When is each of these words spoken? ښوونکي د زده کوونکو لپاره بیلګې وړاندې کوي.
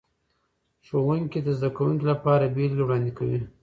ښوونکي 0.85 1.39
د 1.43 1.47
زده 1.57 1.69
کوونکو 1.77 2.05
لپاره 2.11 2.51
بیلګې 2.55 2.83
وړاندې 2.85 3.11
کوي. 3.17 3.39